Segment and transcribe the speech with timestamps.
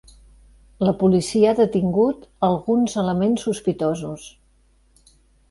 [0.87, 4.27] La policia ha detingut alguns elements sospitosos.